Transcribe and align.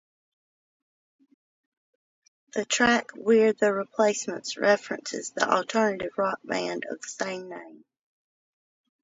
The 2.55 2.65
track 2.65 3.11
"We're 3.13 3.53
The 3.53 3.71
Replacements" 3.71 4.57
references 4.57 5.29
the 5.29 5.47
alternative 5.47 6.13
rock 6.17 6.39
band 6.43 6.85
of 6.89 6.99
the 7.01 7.07
same 7.07 7.49
name. 7.49 7.85